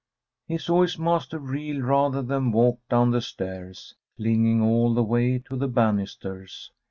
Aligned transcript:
He 0.47 0.57
saw 0.57 0.81
his 0.81 0.97
master 0.97 1.37
reel, 1.37 1.79
rather 1.83 2.23
than 2.23 2.51
walk, 2.51 2.79
down 2.89 3.11
the 3.11 3.21
stairs, 3.21 3.93
clinging 4.17 4.59
all 4.59 4.95
the 4.95 5.03
way 5.03 5.37
to 5.47 5.55
the 5.55 5.67
banisters. 5.67 6.71